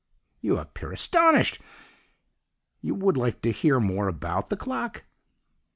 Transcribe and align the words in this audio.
You 0.41 0.57
appear 0.57 0.91
astonished! 0.91 1.61
You 2.81 2.95
would 2.95 3.17
like 3.17 3.39
to 3.43 3.51
hear 3.51 3.79
more 3.79 4.07
about 4.07 4.49
the 4.49 4.57
clock? 4.57 5.03